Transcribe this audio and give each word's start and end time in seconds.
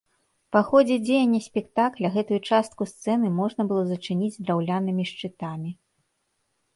Па 0.55 0.59
ходзе 0.69 0.95
дзеяння 1.07 1.41
спектакля 1.47 2.09
гэтую 2.15 2.39
частку 2.49 2.87
сцэны 2.93 3.27
можна 3.41 3.65
было 3.73 3.83
зачыніць 3.91 4.41
драўлянымі 4.47 5.03
шчытамі. 5.11 5.71